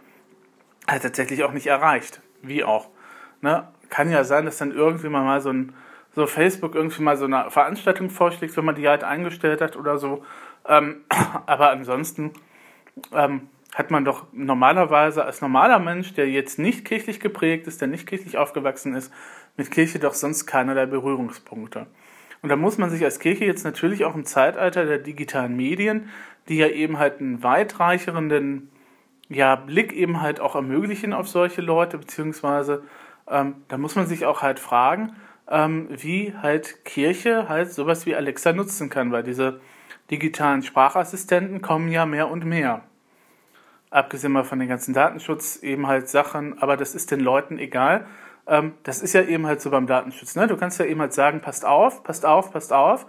halt 0.88 1.02
tatsächlich 1.02 1.44
auch 1.44 1.52
nicht 1.52 1.66
erreicht. 1.66 2.20
Wie 2.42 2.64
auch. 2.64 2.88
Ne? 3.40 3.68
Kann 3.88 4.10
ja 4.10 4.24
sein, 4.24 4.44
dass 4.44 4.58
dann 4.58 4.72
irgendwie 4.72 5.08
mal 5.08 5.40
so 5.40 5.50
ein 5.50 5.72
so 6.14 6.26
Facebook 6.26 6.74
irgendwie 6.74 7.02
mal 7.02 7.16
so 7.16 7.26
eine 7.26 7.50
Veranstaltung 7.50 8.10
vorschlägt, 8.10 8.56
wenn 8.56 8.64
man 8.64 8.74
die 8.74 8.88
halt 8.88 9.04
eingestellt 9.04 9.60
hat 9.60 9.76
oder 9.76 9.98
so, 9.98 10.24
ähm, 10.66 11.02
aber 11.46 11.70
ansonsten 11.70 12.32
ähm, 13.12 13.48
hat 13.74 13.90
man 13.90 14.04
doch 14.04 14.26
normalerweise 14.32 15.24
als 15.24 15.40
normaler 15.40 15.78
Mensch, 15.78 16.14
der 16.14 16.28
jetzt 16.28 16.58
nicht 16.58 16.84
kirchlich 16.84 17.20
geprägt 17.20 17.66
ist, 17.66 17.80
der 17.80 17.88
nicht 17.88 18.06
kirchlich 18.06 18.38
aufgewachsen 18.38 18.94
ist, 18.94 19.12
mit 19.56 19.70
Kirche 19.70 19.98
doch 19.98 20.14
sonst 20.14 20.46
keinerlei 20.46 20.86
Berührungspunkte. 20.86 21.86
Und 22.42 22.48
da 22.48 22.56
muss 22.56 22.78
man 22.78 22.90
sich 22.90 23.04
als 23.04 23.18
Kirche 23.18 23.44
jetzt 23.44 23.64
natürlich 23.64 24.04
auch 24.04 24.14
im 24.14 24.24
Zeitalter 24.24 24.84
der 24.84 24.98
digitalen 24.98 25.56
Medien, 25.56 26.08
die 26.48 26.56
ja 26.56 26.68
eben 26.68 26.98
halt 26.98 27.20
einen 27.20 27.42
weitreichenden 27.42 28.70
ja, 29.28 29.56
Blick 29.56 29.92
eben 29.92 30.20
halt 30.20 30.40
auch 30.40 30.54
ermöglichen 30.54 31.12
auf 31.12 31.28
solche 31.28 31.60
Leute, 31.60 31.98
beziehungsweise 31.98 32.82
ähm, 33.28 33.56
da 33.68 33.76
muss 33.76 33.96
man 33.96 34.06
sich 34.06 34.24
auch 34.24 34.42
halt 34.42 34.58
fragen, 34.58 35.14
ähm, 35.48 35.88
wie 35.90 36.34
halt 36.40 36.84
Kirche 36.84 37.48
halt 37.48 37.72
sowas 37.72 38.06
wie 38.06 38.16
Alexa 38.16 38.52
nutzen 38.52 38.88
kann, 38.88 39.12
weil 39.12 39.22
diese 39.22 39.60
digitalen 40.10 40.62
Sprachassistenten 40.62 41.60
kommen 41.60 41.88
ja 41.88 42.06
mehr 42.06 42.30
und 42.30 42.44
mehr. 42.44 42.82
Abgesehen 43.90 44.32
mal 44.32 44.44
von 44.44 44.58
den 44.58 44.68
ganzen 44.68 44.94
Datenschutz, 44.94 45.56
eben 45.62 45.86
halt 45.86 46.08
Sachen, 46.08 46.60
aber 46.60 46.76
das 46.76 46.94
ist 46.94 47.10
den 47.10 47.20
Leuten 47.20 47.58
egal. 47.58 48.06
Ähm, 48.48 48.72
das 48.82 49.02
ist 49.02 49.12
ja 49.12 49.22
eben 49.22 49.46
halt 49.46 49.60
so 49.60 49.70
beim 49.70 49.86
Datenschutz. 49.86 50.34
Ne? 50.34 50.46
Du 50.46 50.56
kannst 50.56 50.78
ja 50.80 50.86
eben 50.86 51.00
halt 51.00 51.12
sagen, 51.12 51.40
passt 51.40 51.64
auf, 51.64 52.02
passt 52.02 52.24
auf, 52.24 52.50
passt 52.50 52.72
auf. 52.72 53.06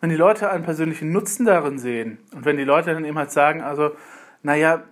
Wenn 0.00 0.10
die 0.10 0.16
Leute 0.16 0.50
einen 0.50 0.64
persönlichen 0.64 1.12
Nutzen 1.12 1.46
darin 1.46 1.78
sehen 1.78 2.18
und 2.34 2.44
wenn 2.44 2.56
die 2.56 2.64
Leute 2.64 2.92
dann 2.92 3.04
eben 3.04 3.18
halt 3.18 3.30
sagen, 3.30 3.62
also, 3.62 3.92
naja, 4.42 4.82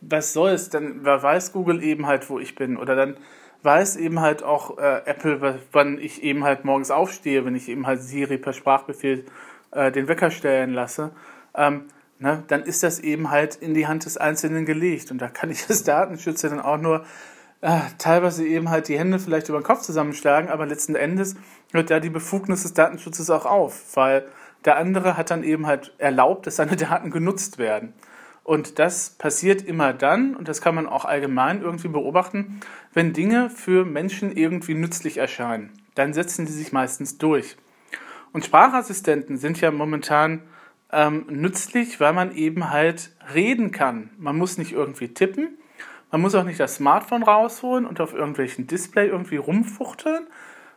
was 0.00 0.32
soll's, 0.32 0.70
dann 0.70 1.04
weiß 1.04 1.52
Google 1.52 1.82
eben 1.82 2.06
halt, 2.06 2.28
wo 2.30 2.38
ich 2.38 2.54
bin. 2.54 2.76
Oder 2.76 2.94
dann 2.94 3.16
weiß 3.62 3.96
eben 3.96 4.20
halt 4.20 4.42
auch 4.42 4.78
äh, 4.78 5.02
Apple, 5.04 5.58
wann 5.72 5.98
ich 5.98 6.22
eben 6.22 6.44
halt 6.44 6.64
morgens 6.64 6.90
aufstehe, 6.90 7.44
wenn 7.44 7.54
ich 7.54 7.68
eben 7.68 7.86
halt 7.86 8.02
Siri 8.02 8.38
per 8.38 8.52
Sprachbefehl 8.52 9.24
äh, 9.72 9.90
den 9.90 10.08
Wecker 10.08 10.30
stellen 10.30 10.72
lasse, 10.72 11.10
ähm, 11.54 11.86
ne, 12.18 12.44
dann 12.48 12.62
ist 12.62 12.82
das 12.82 13.00
eben 13.00 13.30
halt 13.30 13.56
in 13.56 13.74
die 13.74 13.86
Hand 13.86 14.04
des 14.04 14.16
Einzelnen 14.16 14.66
gelegt. 14.66 15.10
Und 15.10 15.18
da 15.18 15.28
kann 15.28 15.50
ich 15.50 15.68
als 15.68 15.82
Datenschützer 15.84 16.50
dann 16.50 16.60
auch 16.60 16.78
nur 16.78 17.04
äh, 17.62 17.80
teilweise 17.98 18.46
eben 18.46 18.70
halt 18.70 18.88
die 18.88 18.98
Hände 18.98 19.18
vielleicht 19.18 19.48
über 19.48 19.58
den 19.58 19.64
Kopf 19.64 19.82
zusammenschlagen, 19.82 20.50
aber 20.50 20.66
letzten 20.66 20.94
Endes 20.94 21.36
hört 21.72 21.90
da 21.90 22.00
die 22.00 22.10
Befugnis 22.10 22.62
des 22.62 22.72
Datenschutzes 22.72 23.30
auch 23.30 23.46
auf, 23.46 23.96
weil 23.96 24.26
der 24.64 24.76
andere 24.76 25.16
hat 25.16 25.30
dann 25.30 25.44
eben 25.44 25.66
halt 25.66 25.92
erlaubt, 25.98 26.46
dass 26.46 26.56
seine 26.56 26.76
Daten 26.76 27.10
genutzt 27.10 27.58
werden. 27.58 27.92
Und 28.42 28.78
das 28.78 29.10
passiert 29.10 29.62
immer 29.62 29.92
dann, 29.92 30.34
und 30.34 30.48
das 30.48 30.60
kann 30.60 30.74
man 30.74 30.88
auch 30.88 31.04
allgemein 31.04 31.60
irgendwie 31.60 31.88
beobachten, 31.88 32.60
wenn 32.92 33.12
Dinge 33.12 33.50
für 33.50 33.84
Menschen 33.84 34.34
irgendwie 34.34 34.74
nützlich 34.74 35.18
erscheinen. 35.18 35.70
Dann 35.94 36.14
setzen 36.14 36.46
die 36.46 36.52
sich 36.52 36.72
meistens 36.72 37.18
durch. 37.18 37.56
Und 38.32 38.44
Sprachassistenten 38.44 39.36
sind 39.36 39.60
ja 39.60 39.70
momentan 39.70 40.42
ähm, 40.92 41.26
nützlich, 41.28 42.00
weil 42.00 42.12
man 42.12 42.34
eben 42.34 42.70
halt 42.70 43.12
reden 43.34 43.70
kann. 43.70 44.10
Man 44.18 44.36
muss 44.36 44.56
nicht 44.56 44.72
irgendwie 44.72 45.08
tippen, 45.08 45.58
man 46.10 46.20
muss 46.20 46.34
auch 46.34 46.44
nicht 46.44 46.60
das 46.60 46.76
Smartphone 46.76 47.22
rausholen 47.22 47.86
und 47.86 48.00
auf 48.00 48.14
irgendwelchen 48.14 48.66
Display 48.66 49.08
irgendwie 49.08 49.36
rumfuchteln. 49.36 50.26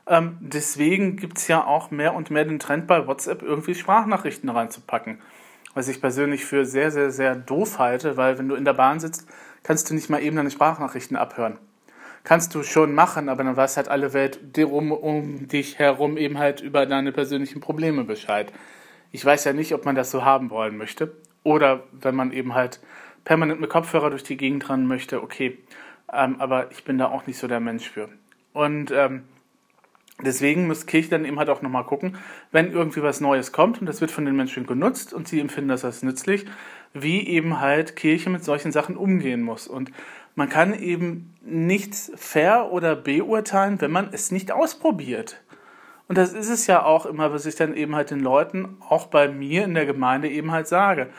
Ähm, 0.08 0.38
deswegen 0.42 1.16
gibt 1.18 1.38
es 1.38 1.48
ja 1.48 1.66
auch 1.66 1.92
mehr 1.92 2.14
und 2.14 2.30
mehr 2.30 2.46
den 2.46 2.60
Trend 2.60 2.88
bei 2.88 3.08
WhatsApp 3.08 3.42
irgendwie 3.42 3.76
Sprachnachrichten 3.76 4.50
reinzupacken. 4.50 5.20
Was 5.74 5.88
ich 5.88 6.02
persönlich 6.02 6.46
für 6.46 6.66
sehr, 6.66 6.92
sehr, 6.92 7.12
sehr 7.12 7.36
doof 7.36 7.80
halte, 7.80 8.18
weil 8.18 8.38
wenn 8.38 8.48
du 8.48 8.56
in 8.56 8.66
der 8.66 8.74
Bahn 8.74 9.00
sitzt, 9.00 9.28
kannst 9.64 9.90
du 9.90 9.96
nicht 9.96 10.10
mal 10.10 10.22
eben 10.22 10.36
deine 10.36 10.52
Sprachnachrichten 10.52 11.18
abhören 11.18 11.58
kannst 12.24 12.56
du 12.56 12.64
schon 12.64 12.94
machen, 12.94 13.30
aber 13.30 13.44
dann 13.44 13.56
weiß 13.56 13.78
halt 13.78 13.90
alle 13.90 14.14
Welt 14.14 14.40
um, 14.58 14.92
um 14.92 15.48
dich 15.48 15.80
herum 15.80 16.18
eben 16.18 16.38
halt 16.38 16.62
über 16.62 16.86
deine 16.86 17.12
persönlichen 17.12 17.60
Probleme 17.60 18.04
Bescheid. 18.04 18.52
Ich 19.12 19.24
weiß 19.24 19.44
ja 19.44 19.54
nicht, 19.54 19.74
ob 19.74 19.86
man 19.86 19.96
das 19.96 20.12
so 20.12 20.26
haben 20.26 20.50
wollen 20.50 20.78
möchte. 20.78 21.16
Oder 21.44 21.84
wenn 21.92 22.16
man 22.16 22.32
eben 22.32 22.56
halt 22.56 22.80
permanent 23.24 23.62
mit 23.62 23.70
Kopfhörer 23.70 24.10
durch 24.10 24.24
die 24.24 24.38
Gegend 24.38 24.70
rennen 24.70 24.88
möchte, 24.88 25.22
okay. 25.22 25.58
Ähm, 26.12 26.36
aber 26.40 26.72
ich 26.72 26.84
bin 26.84 26.98
da 26.98 27.08
auch 27.08 27.26
nicht 27.28 27.38
so 27.38 27.48
der 27.48 27.60
Mensch 27.60 27.90
für. 27.90 28.10
Und 28.54 28.92
ähm, 28.92 29.24
deswegen 30.24 30.68
muss 30.68 30.86
Kirche 30.86 31.10
dann 31.10 31.26
eben 31.26 31.40
halt 31.40 31.50
auch 31.50 31.62
nochmal 31.62 31.86
gucken, 31.86 32.18
wenn 32.52 32.72
irgendwie 32.72 33.02
was 33.02 33.22
Neues 33.22 33.52
kommt 33.52 33.80
und 33.80 33.88
das 33.88 34.02
wird 34.02 34.12
von 34.12 34.26
den 34.26 34.36
Menschen 34.36 34.66
genutzt 34.66 35.14
und 35.14 35.28
sie 35.28 35.40
empfinden 35.40 35.70
das 35.70 35.86
als 35.86 36.04
nützlich, 36.04 36.46
wie 36.94 37.28
eben 37.28 37.60
halt 37.60 37.96
Kirche 37.96 38.30
mit 38.30 38.44
solchen 38.44 38.72
Sachen 38.72 38.96
umgehen 38.96 39.42
muss. 39.42 39.68
Und 39.68 39.92
man 40.36 40.50
kann 40.50 40.74
eben 40.74 41.34
nichts 41.42 42.12
fair 42.16 42.72
oder 42.72 42.96
beurteilen, 42.96 43.82
wenn 43.82 43.92
man 43.92 44.10
es 44.12 44.32
nicht 44.32 44.52
ausprobiert. 44.52 45.42
Und 46.08 46.18
das 46.18 46.34
ist 46.34 46.50
es 46.50 46.68
ja 46.68 46.84
auch 46.84 47.06
immer, 47.06 47.34
was 47.34 47.46
ich 47.46 47.56
dann 47.56 47.74
eben 47.74 47.96
halt 47.96 48.12
den 48.12 48.20
Leuten, 48.20 48.78
auch 48.88 49.08
bei 49.08 49.28
mir 49.30 49.64
in 49.64 49.74
der 49.74 49.86
Gemeinde 49.86 50.30
eben 50.30 50.52
halt 50.52 50.68
sage. 50.68 51.10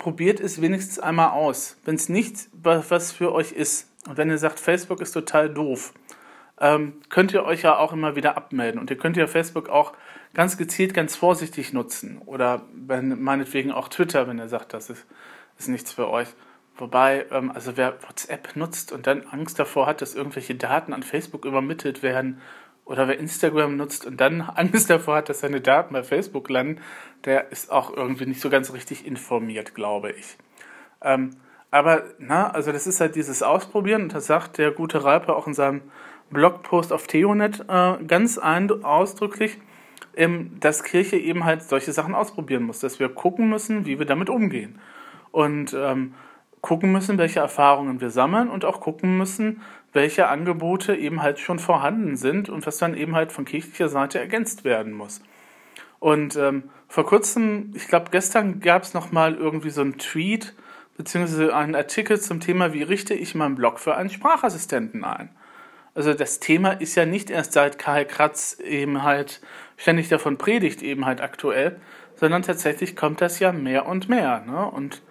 Probiert 0.00 0.40
es 0.40 0.62
wenigstens 0.62 0.98
einmal 0.98 1.32
aus. 1.32 1.76
Wenn 1.84 1.96
es 1.96 2.08
nicht 2.08 2.48
was 2.54 3.12
für 3.12 3.34
euch 3.34 3.52
ist 3.52 3.86
und 4.08 4.16
wenn 4.16 4.30
ihr 4.30 4.38
sagt, 4.38 4.58
Facebook 4.58 5.02
ist 5.02 5.12
total 5.12 5.50
doof, 5.50 5.92
ähm, 6.58 7.02
könnt 7.10 7.34
ihr 7.34 7.44
euch 7.44 7.64
ja 7.64 7.76
auch 7.76 7.92
immer 7.92 8.16
wieder 8.16 8.34
abmelden. 8.38 8.80
Und 8.80 8.88
ihr 8.88 8.96
könnt 8.96 9.18
ja 9.18 9.26
Facebook 9.26 9.68
auch 9.68 9.92
ganz 10.32 10.56
gezielt, 10.56 10.94
ganz 10.94 11.16
vorsichtig 11.16 11.74
nutzen. 11.74 12.16
Oder 12.24 12.62
wenn, 12.72 13.22
meinetwegen 13.22 13.72
auch 13.72 13.88
Twitter, 13.88 14.26
wenn 14.26 14.38
ihr 14.38 14.48
sagt, 14.48 14.72
das 14.72 14.88
ist, 14.88 15.04
ist 15.58 15.68
nichts 15.68 15.92
für 15.92 16.08
euch. 16.08 16.28
Wobei, 16.78 17.26
ähm, 17.30 17.50
also 17.50 17.76
wer 17.76 18.02
WhatsApp 18.02 18.56
nutzt 18.56 18.92
und 18.92 19.06
dann 19.06 19.26
Angst 19.26 19.58
davor 19.58 19.84
hat, 19.86 20.00
dass 20.00 20.14
irgendwelche 20.14 20.54
Daten 20.54 20.94
an 20.94 21.02
Facebook 21.02 21.44
übermittelt 21.44 22.02
werden, 22.02 22.40
oder 22.90 23.06
wer 23.06 23.20
Instagram 23.20 23.76
nutzt 23.76 24.04
und 24.04 24.20
dann 24.20 24.40
Angst 24.54 24.90
davor 24.90 25.16
hat, 25.16 25.28
dass 25.28 25.40
seine 25.40 25.60
Daten 25.60 25.94
bei 25.94 26.02
Facebook 26.02 26.50
landen, 26.50 26.80
der 27.24 27.52
ist 27.52 27.70
auch 27.70 27.96
irgendwie 27.96 28.26
nicht 28.26 28.40
so 28.40 28.50
ganz 28.50 28.72
richtig 28.72 29.06
informiert, 29.06 29.76
glaube 29.76 30.10
ich. 30.10 30.36
Ähm, 31.00 31.36
aber, 31.70 32.02
na, 32.18 32.50
also 32.50 32.72
das 32.72 32.88
ist 32.88 33.00
halt 33.00 33.14
dieses 33.14 33.44
Ausprobieren 33.44 34.02
und 34.02 34.14
das 34.14 34.26
sagt 34.26 34.58
der 34.58 34.72
gute 34.72 35.04
Reiper 35.04 35.36
auch 35.36 35.46
in 35.46 35.54
seinem 35.54 35.82
Blogpost 36.30 36.92
auf 36.92 37.06
Theonet 37.06 37.64
äh, 37.68 38.04
ganz 38.04 38.38
ausdrücklich, 38.38 39.58
ähm, 40.16 40.56
dass 40.58 40.82
Kirche 40.82 41.16
eben 41.16 41.44
halt 41.44 41.62
solche 41.62 41.92
Sachen 41.92 42.16
ausprobieren 42.16 42.64
muss, 42.64 42.80
dass 42.80 42.98
wir 42.98 43.08
gucken 43.08 43.48
müssen, 43.48 43.86
wie 43.86 44.00
wir 44.00 44.06
damit 44.06 44.28
umgehen. 44.28 44.80
Und 45.30 45.76
ähm, 45.78 46.14
gucken 46.60 46.92
müssen, 46.92 47.18
welche 47.18 47.40
Erfahrungen 47.40 48.00
wir 48.00 48.10
sammeln 48.10 48.48
und 48.48 48.64
auch 48.64 48.80
gucken 48.80 49.16
müssen, 49.16 49.62
welche 49.92 50.28
Angebote 50.28 50.94
eben 50.94 51.22
halt 51.22 51.38
schon 51.38 51.58
vorhanden 51.58 52.16
sind 52.16 52.48
und 52.48 52.66
was 52.66 52.78
dann 52.78 52.96
eben 52.96 53.16
halt 53.16 53.32
von 53.32 53.44
kirchlicher 53.44 53.88
Seite 53.88 54.18
ergänzt 54.18 54.64
werden 54.64 54.92
muss. 54.92 55.22
Und 55.98 56.36
ähm, 56.36 56.64
vor 56.88 57.06
kurzem, 57.06 57.72
ich 57.74 57.88
glaube 57.88 58.06
gestern 58.10 58.60
gab 58.60 58.82
es 58.82 58.94
nochmal 58.94 59.34
irgendwie 59.34 59.70
so 59.70 59.80
einen 59.80 59.98
Tweet 59.98 60.54
beziehungsweise 60.96 61.54
einen 61.54 61.74
Artikel 61.74 62.20
zum 62.20 62.40
Thema, 62.40 62.72
wie 62.72 62.82
richte 62.82 63.14
ich 63.14 63.34
meinen 63.34 63.54
Blog 63.54 63.78
für 63.80 63.96
einen 63.96 64.10
Sprachassistenten 64.10 65.04
ein. 65.04 65.30
Also 65.94 66.14
das 66.14 66.40
Thema 66.40 66.72
ist 66.72 66.94
ja 66.94 67.04
nicht 67.04 67.30
erst 67.30 67.52
seit 67.52 67.78
Karl 67.78 68.04
Kratz 68.04 68.58
eben 68.60 69.02
halt 69.02 69.40
ständig 69.76 70.08
davon 70.08 70.38
predigt, 70.38 70.82
eben 70.82 71.06
halt 71.06 71.20
aktuell, 71.20 71.80
sondern 72.16 72.42
tatsächlich 72.42 72.96
kommt 72.96 73.20
das 73.20 73.38
ja 73.38 73.50
mehr 73.50 73.86
und 73.86 74.08
mehr. 74.08 74.44
Ne? 74.46 74.70
Und 74.70 75.02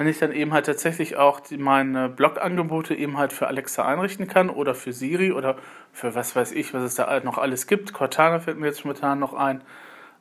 wenn 0.00 0.08
ich 0.08 0.18
dann 0.18 0.32
eben 0.32 0.54
halt 0.54 0.64
tatsächlich 0.64 1.16
auch 1.16 1.40
die, 1.40 1.58
meine 1.58 2.08
Blog-Angebote 2.08 2.94
eben 2.94 3.18
halt 3.18 3.34
für 3.34 3.48
Alexa 3.48 3.84
einrichten 3.84 4.26
kann 4.28 4.48
oder 4.48 4.74
für 4.74 4.94
Siri 4.94 5.30
oder 5.30 5.56
für 5.92 6.14
was 6.14 6.34
weiß 6.34 6.52
ich, 6.52 6.72
was 6.72 6.82
es 6.82 6.94
da 6.94 7.20
noch 7.20 7.36
alles 7.36 7.66
gibt. 7.66 7.92
Cortana 7.92 8.40
fällt 8.40 8.58
mir 8.58 8.64
jetzt 8.64 8.82
momentan 8.82 9.18
noch 9.18 9.34
ein. 9.34 9.60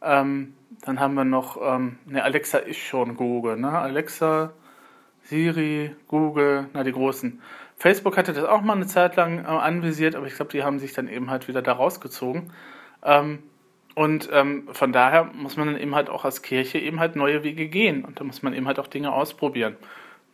Ähm, 0.02 0.54
dann 0.82 1.00
haben 1.00 1.14
wir 1.14 1.24
noch, 1.24 1.58
ähm, 1.62 1.98
ne, 2.08 2.22
Alexa 2.22 2.58
ist 2.58 2.80
schon 2.80 3.16
Google, 3.16 3.56
ne? 3.56 3.70
Alexa, 3.70 4.52
Siri, 5.24 5.96
Google, 6.10 6.68
na, 6.74 6.84
die 6.84 6.92
großen. 6.92 7.42
Facebook 7.78 8.18
hatte 8.18 8.34
das 8.34 8.44
auch 8.44 8.60
mal 8.60 8.74
eine 8.74 8.88
Zeit 8.88 9.16
lang 9.16 9.46
äh, 9.46 9.48
anvisiert, 9.48 10.14
aber 10.16 10.28
ich 10.28 10.36
glaube, 10.36 10.52
die 10.52 10.62
haben 10.62 10.80
sich 10.80 10.92
dann 10.92 11.08
eben 11.08 11.30
halt 11.30 11.48
wieder 11.48 11.62
da 11.62 11.72
rausgezogen. 11.72 12.52
Ähm, 13.02 13.44
und 14.00 14.30
ähm, 14.32 14.70
von 14.72 14.94
daher 14.94 15.26
muss 15.26 15.58
man 15.58 15.68
dann 15.68 15.78
eben 15.78 15.94
halt 15.94 16.10
auch 16.10 16.24
als 16.24 16.42
Kirche 16.42 16.80
eben 16.80 17.02
halt 17.02 17.18
neue 17.18 17.44
Wege 17.44 17.68
gehen. 17.68 18.06
Und 18.06 18.22
da 18.22 18.24
muss 18.24 18.42
man 18.42 18.54
eben 18.54 18.66
halt 18.66 18.80
auch 18.80 18.88
Dinge 18.88 19.12
ausprobieren. 19.12 19.76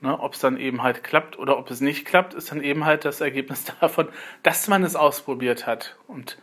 Ne, 0.01 0.19
ob 0.19 0.35
es 0.35 0.39
dann 0.39 0.57
eben 0.57 0.83
halt 0.83 1.03
klappt 1.03 1.39
oder 1.39 1.57
ob 1.57 1.71
es 1.71 1.81
nicht 1.81 2.05
klappt, 2.05 2.35
ist 2.35 2.51
dann 2.51 2.61
eben 2.61 2.85
halt 2.85 3.05
das 3.05 3.21
Ergebnis 3.21 3.65
davon, 3.81 4.09
dass 4.43 4.67
man 4.67 4.83
es 4.83 4.95
ausprobiert 4.95 5.65
hat. 5.65 5.97
Und 6.07 6.37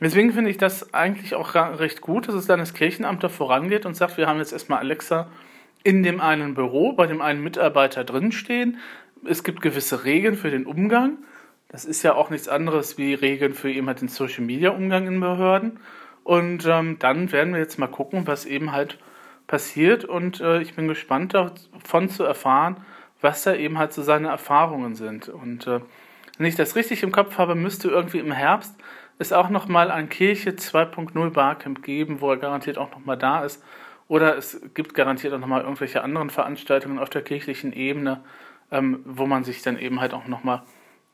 deswegen 0.00 0.32
finde 0.32 0.50
ich 0.50 0.58
das 0.58 0.92
eigentlich 0.92 1.36
auch 1.36 1.54
recht 1.54 2.00
gut, 2.00 2.26
dass 2.26 2.34
es 2.34 2.46
dann 2.46 2.58
das 2.58 2.74
Kirchenamt 2.74 3.22
da 3.22 3.28
vorangeht 3.28 3.86
und 3.86 3.94
sagt, 3.94 4.16
wir 4.16 4.26
haben 4.26 4.40
jetzt 4.40 4.52
erstmal 4.52 4.80
Alexa 4.80 5.30
in 5.84 6.02
dem 6.02 6.20
einen 6.20 6.54
Büro, 6.54 6.94
bei 6.94 7.06
dem 7.06 7.22
einen 7.22 7.44
Mitarbeiter 7.44 8.02
drinstehen. 8.02 8.80
Es 9.24 9.44
gibt 9.44 9.62
gewisse 9.62 10.02
Regeln 10.02 10.34
für 10.34 10.50
den 10.50 10.66
Umgang. 10.66 11.18
Das 11.68 11.84
ist 11.84 12.02
ja 12.02 12.14
auch 12.14 12.28
nichts 12.28 12.48
anderes 12.48 12.98
wie 12.98 13.14
Regeln 13.14 13.54
für 13.54 13.70
eben 13.70 13.86
halt 13.86 14.00
den 14.00 14.08
Social 14.08 14.42
Media 14.42 14.70
Umgang 14.70 15.06
in 15.06 15.20
Behörden. 15.20 15.78
Und 16.26 16.66
ähm, 16.66 16.98
dann 16.98 17.30
werden 17.30 17.52
wir 17.52 17.60
jetzt 17.60 17.78
mal 17.78 17.86
gucken, 17.86 18.26
was 18.26 18.46
eben 18.46 18.72
halt 18.72 18.98
passiert. 19.46 20.04
Und 20.04 20.40
äh, 20.40 20.60
ich 20.60 20.74
bin 20.74 20.88
gespannt 20.88 21.34
davon 21.34 22.08
zu 22.08 22.24
erfahren, 22.24 22.78
was 23.20 23.44
da 23.44 23.54
eben 23.54 23.78
halt 23.78 23.92
so 23.92 24.02
seine 24.02 24.26
Erfahrungen 24.26 24.96
sind. 24.96 25.28
Und 25.28 25.68
äh, 25.68 25.78
wenn 26.36 26.46
ich 26.46 26.56
das 26.56 26.74
richtig 26.74 27.04
im 27.04 27.12
Kopf 27.12 27.38
habe, 27.38 27.54
müsste 27.54 27.90
irgendwie 27.90 28.18
im 28.18 28.32
Herbst 28.32 28.74
es 29.20 29.32
auch 29.32 29.50
nochmal 29.50 29.92
ein 29.92 30.08
Kirche 30.08 30.50
2.0 30.50 31.30
Barcamp 31.30 31.84
geben, 31.84 32.20
wo 32.20 32.32
er 32.32 32.38
garantiert 32.38 32.76
auch 32.76 32.90
nochmal 32.90 33.16
da 33.16 33.44
ist. 33.44 33.62
Oder 34.08 34.36
es 34.36 34.60
gibt 34.74 34.94
garantiert 34.94 35.32
auch 35.32 35.38
nochmal 35.38 35.62
irgendwelche 35.62 36.02
anderen 36.02 36.30
Veranstaltungen 36.30 36.98
auf 36.98 37.08
der 37.08 37.22
kirchlichen 37.22 37.72
Ebene, 37.72 38.24
ähm, 38.72 38.98
wo 39.04 39.26
man 39.26 39.44
sich 39.44 39.62
dann 39.62 39.78
eben 39.78 40.00
halt 40.00 40.12
auch 40.12 40.26
nochmal 40.26 40.64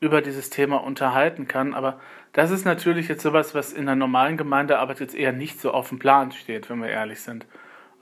über 0.03 0.21
dieses 0.21 0.49
Thema 0.49 0.77
unterhalten 0.77 1.47
kann. 1.47 1.73
Aber 1.73 1.99
das 2.33 2.51
ist 2.51 2.65
natürlich 2.65 3.07
jetzt 3.07 3.23
sowas, 3.23 3.55
was 3.55 3.71
in 3.71 3.85
der 3.85 3.95
normalen 3.95 4.37
Gemeindearbeit 4.37 4.99
jetzt 4.99 5.15
eher 5.15 5.31
nicht 5.31 5.59
so 5.61 5.71
auf 5.71 5.89
dem 5.89 5.99
Plan 5.99 6.31
steht, 6.31 6.69
wenn 6.69 6.81
wir 6.81 6.89
ehrlich 6.89 7.21
sind. 7.21 7.45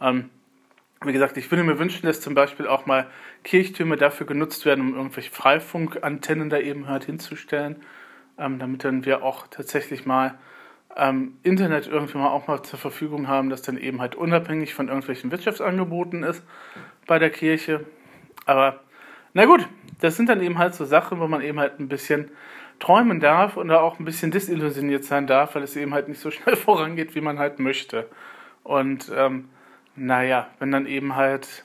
Ähm, 0.01 0.29
wie 1.03 1.13
gesagt, 1.13 1.38
ich 1.38 1.50
würde 1.51 1.63
mir 1.63 1.79
wünschen, 1.79 2.05
dass 2.05 2.22
zum 2.22 2.34
Beispiel 2.34 2.67
auch 2.67 2.86
mal 2.86 3.08
Kirchtürme 3.43 3.98
dafür 3.98 4.25
genutzt 4.25 4.65
werden, 4.65 4.81
um 4.81 4.96
irgendwelche 4.96 5.31
Freifunkantennen 5.31 6.50
da 6.50 6.58
eben 6.58 6.88
halt 6.88 7.05
hinzustellen, 7.05 7.77
ähm, 8.38 8.58
damit 8.60 8.84
dann 8.84 9.05
wir 9.05 9.24
auch 9.24 9.48
tatsächlich 9.48 10.05
mal 10.05 10.36
ähm, 10.96 11.38
Internet 11.43 11.88
irgendwie 11.88 12.17
mal 12.17 12.29
auch 12.29 12.48
mal 12.48 12.63
zur 12.63 12.79
Verfügung 12.79 13.27
haben, 13.27 13.50
das 13.50 13.62
dann 13.62 13.77
eben 13.77 14.01
halt 14.01 14.15
unabhängig 14.15 14.74
von 14.74 14.88
irgendwelchen 14.88 15.31
Wirtschaftsangeboten 15.31 16.24
ist 16.24 16.43
bei 17.05 17.20
der 17.20 17.29
Kirche. 17.29 17.86
Aber 18.46 18.79
na 19.34 19.46
gut, 19.46 19.67
das 20.01 20.17
sind 20.17 20.29
dann 20.29 20.41
eben 20.41 20.58
halt 20.58 20.75
so 20.75 20.84
Sachen, 20.84 21.20
wo 21.20 21.27
man 21.27 21.41
eben 21.41 21.60
halt 21.60 21.79
ein 21.79 21.88
bisschen 21.88 22.29
träumen 22.79 23.20
darf 23.20 23.55
und 23.55 23.70
da 23.70 23.79
auch 23.79 24.00
ein 24.00 24.05
bisschen 24.05 24.31
desillusioniert 24.31 25.05
sein 25.05 25.27
darf, 25.27 25.55
weil 25.55 25.63
es 25.63 25.75
eben 25.75 25.93
halt 25.93 26.10
nicht 26.10 26.20
so 26.20 26.31
schnell 26.31 26.55
vorangeht, 26.55 27.15
wie 27.15 27.22
man 27.22 27.39
halt 27.39 27.60
möchte. 27.60 28.10
Und 28.63 29.12
ähm, 29.15 29.50
naja, 29.96 30.50
wenn 30.60 30.72
dann 30.72 30.88
eben 30.88 31.15
halt 31.15 31.63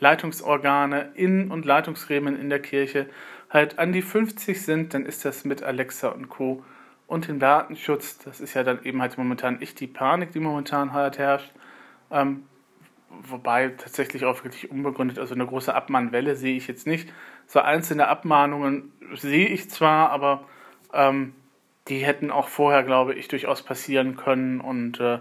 Leitungsorgane 0.00 1.12
in 1.14 1.50
und 1.50 1.64
Leitungsgremien 1.64 2.38
in 2.38 2.50
der 2.50 2.60
Kirche 2.60 3.06
halt 3.50 3.78
an 3.78 3.92
die 3.92 4.02
50 4.02 4.60
sind, 4.60 4.94
dann 4.94 5.06
ist 5.06 5.24
das 5.24 5.44
mit 5.44 5.62
Alexa 5.62 6.08
und 6.08 6.28
Co. 6.28 6.64
und 7.06 7.28
dem 7.28 7.38
Datenschutz, 7.38 8.18
das 8.18 8.40
ist 8.40 8.54
ja 8.54 8.64
dann 8.64 8.82
eben 8.84 9.00
halt 9.00 9.16
momentan 9.16 9.60
echt 9.60 9.80
die 9.80 9.86
Panik, 9.86 10.32
die 10.32 10.40
momentan 10.40 10.92
halt 10.92 11.18
herrscht. 11.18 11.52
Ähm, 12.10 12.44
wobei 13.22 13.68
tatsächlich 13.68 14.24
auch 14.24 14.44
wirklich 14.44 14.70
unbegründet, 14.70 15.18
also 15.18 15.34
eine 15.34 15.46
große 15.46 15.74
Abmahnwelle 15.74 16.36
sehe 16.36 16.56
ich 16.56 16.66
jetzt 16.66 16.86
nicht. 16.86 17.12
So 17.46 17.60
einzelne 17.60 18.08
Abmahnungen 18.08 18.92
sehe 19.14 19.48
ich 19.48 19.70
zwar, 19.70 20.10
aber 20.10 20.44
ähm, 20.92 21.34
die 21.88 21.98
hätten 21.98 22.30
auch 22.30 22.48
vorher, 22.48 22.82
glaube 22.82 23.14
ich, 23.14 23.28
durchaus 23.28 23.62
passieren 23.62 24.16
können. 24.16 24.60
Und 24.60 25.00
äh, 25.00 25.18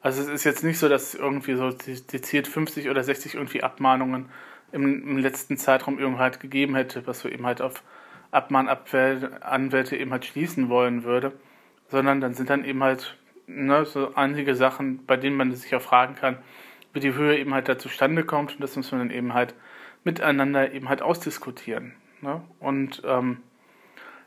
also 0.00 0.22
es 0.22 0.28
ist 0.28 0.44
jetzt 0.44 0.64
nicht 0.64 0.78
so, 0.78 0.88
dass 0.88 1.14
irgendwie 1.14 1.54
so 1.54 1.70
dezidiert 1.70 2.46
50 2.46 2.90
oder 2.90 3.02
60 3.02 3.34
irgendwie 3.34 3.62
Abmahnungen 3.62 4.28
im, 4.72 5.08
im 5.08 5.18
letzten 5.18 5.56
Zeitraum 5.56 5.98
irgendwie 5.98 6.20
halt 6.20 6.40
gegeben 6.40 6.74
hätte, 6.74 7.06
was 7.06 7.20
so 7.20 7.28
eben 7.28 7.46
halt 7.46 7.60
auf 7.60 7.82
Abmahnanwälte 8.30 9.96
eben 9.96 10.12
halt 10.12 10.24
schließen 10.24 10.68
wollen 10.68 11.04
würde. 11.04 11.32
Sondern 11.88 12.20
dann 12.20 12.34
sind 12.34 12.50
dann 12.50 12.64
eben 12.64 12.82
halt 12.82 13.16
ne, 13.46 13.84
so 13.84 14.14
einige 14.14 14.54
Sachen, 14.54 15.04
bei 15.06 15.16
denen 15.16 15.36
man 15.36 15.52
sich 15.52 15.74
auch 15.74 15.82
fragen 15.82 16.14
kann, 16.14 16.38
die 17.00 17.14
Höhe 17.14 17.38
eben 17.38 17.54
halt 17.54 17.68
da 17.68 17.78
zustande 17.78 18.24
kommt. 18.24 18.54
Und 18.54 18.60
das 18.60 18.76
muss 18.76 18.92
man 18.92 19.00
dann 19.00 19.10
eben 19.10 19.34
halt 19.34 19.54
miteinander 20.04 20.72
eben 20.72 20.88
halt 20.88 21.02
ausdiskutieren. 21.02 21.94
Ne? 22.20 22.42
Und 22.60 23.02
ähm, 23.04 23.38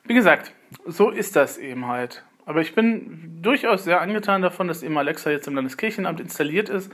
wie 0.03 0.13
gesagt, 0.13 0.53
so 0.85 1.09
ist 1.09 1.35
das 1.35 1.57
eben 1.57 1.87
halt. 1.87 2.23
Aber 2.45 2.61
ich 2.61 2.73
bin 2.73 3.41
durchaus 3.41 3.83
sehr 3.83 4.01
angetan 4.01 4.41
davon, 4.41 4.67
dass 4.67 4.83
eben 4.83 4.97
Alexa 4.97 5.29
jetzt 5.29 5.47
im 5.47 5.55
Landeskirchenamt 5.55 6.19
installiert 6.19 6.69
ist. 6.69 6.91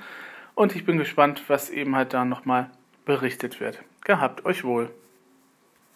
Und 0.56 0.76
ich 0.76 0.86
bin 0.86 0.98
gespannt, 0.98 1.44
was 1.48 1.70
eben 1.70 1.96
halt 1.96 2.14
da 2.14 2.26
nochmal 2.26 2.70
berichtet 3.06 3.60
wird. 3.60 3.84
Gehabt 4.04 4.46
euch 4.46 4.64
wohl. 4.64 4.90